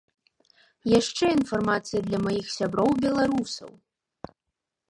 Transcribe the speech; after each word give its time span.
Яшчэ 0.99 1.25
інфармацыя 1.37 2.01
для 2.07 2.19
маіх 2.25 2.47
сяброў 2.57 2.89
беларусаў! 3.07 3.71